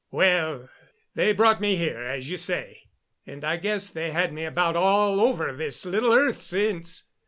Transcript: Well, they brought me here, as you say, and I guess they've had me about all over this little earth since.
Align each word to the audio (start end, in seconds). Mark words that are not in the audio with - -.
Well, 0.09 0.67
they 1.13 1.31
brought 1.31 1.61
me 1.61 1.75
here, 1.75 1.99
as 2.01 2.27
you 2.27 2.35
say, 2.37 2.85
and 3.27 3.43
I 3.43 3.57
guess 3.57 3.91
they've 3.91 4.11
had 4.11 4.33
me 4.33 4.45
about 4.45 4.75
all 4.75 5.19
over 5.19 5.53
this 5.53 5.85
little 5.85 6.11
earth 6.11 6.41
since. 6.41 7.03